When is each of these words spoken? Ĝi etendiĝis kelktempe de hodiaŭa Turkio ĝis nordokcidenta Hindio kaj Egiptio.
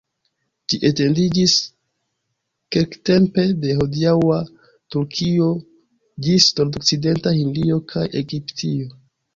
Ĝi 0.71 0.77
etendiĝis 0.87 1.53
kelktempe 2.77 3.45
de 3.67 3.77
hodiaŭa 3.83 4.41
Turkio 4.97 5.55
ĝis 6.29 6.51
nordokcidenta 6.63 7.39
Hindio 7.43 7.81
kaj 7.95 8.11
Egiptio. 8.27 8.95